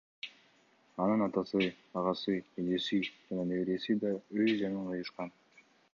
Анын 1.05 1.23
атасы, 1.25 1.67
агасы, 2.01 2.35
эжеси 2.63 2.99
жана 3.11 3.45
небереси 3.53 3.97
да 4.07 4.15
өз 4.39 4.57
жанын 4.63 4.91
кыйышкан. 4.95 5.35